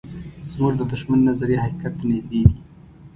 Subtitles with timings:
[0.49, 2.53] زموږ د دښمن نظریې حقیقت ته نږدې دي.